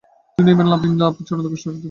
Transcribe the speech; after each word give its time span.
তিনি 0.35 0.49
women 0.49 0.67
in 0.67 0.71
love 0.71 0.79
উপন্যাসের 0.83 1.23
চূড়ান্ত 1.27 1.45
খসড়াটি 1.49 1.49
রচনা 1.51 1.71
করেন। 1.73 1.77